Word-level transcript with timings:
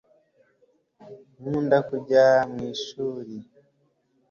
nkunda 1.39 1.77
kujya 1.89 2.25
ku 2.51 2.57
ishuri 2.71 3.35